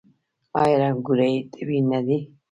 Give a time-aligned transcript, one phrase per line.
[0.61, 2.17] آیا رنګونه یې طبیعي نه دي؟